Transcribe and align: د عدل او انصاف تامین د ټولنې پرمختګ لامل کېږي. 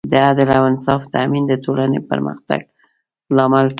د 0.11 0.13
عدل 0.27 0.49
او 0.57 0.63
انصاف 0.71 1.01
تامین 1.13 1.43
د 1.47 1.53
ټولنې 1.63 1.99
پرمختګ 2.09 2.59
لامل 3.35 3.63
کېږي. 3.65 3.69